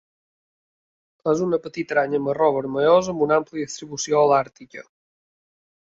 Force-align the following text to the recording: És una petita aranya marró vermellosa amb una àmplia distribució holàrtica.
És 1.33 1.43
una 1.49 1.59
petita 1.67 1.95
aranya 1.97 2.21
marró 2.29 2.49
vermellosa 2.57 3.15
amb 3.15 3.27
una 3.27 3.39
àmplia 3.43 3.69
distribució 3.69 4.23
holàrtica. 4.23 4.87